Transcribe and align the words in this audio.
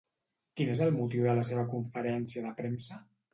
Quin 0.61 0.71
és 0.75 0.79
el 0.85 0.93
motiu 0.95 1.27
de 1.27 1.35
la 1.41 1.43
seva 1.51 1.67
conferència 1.75 2.45
de 2.47 2.55
premsa? 2.63 2.99